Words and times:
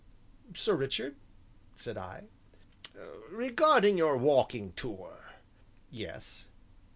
"Sir 0.55 0.75
Richard?" 0.75 1.15
said 1.75 1.95
I. 1.95 2.23
"Regarding 3.29 3.99
your 3.99 4.17
walking 4.17 4.71
tour" 4.73 5.35
"Yes?" 5.91 6.47